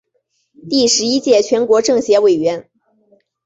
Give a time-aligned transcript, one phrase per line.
[0.67, 2.67] 第十一届全国政协委员。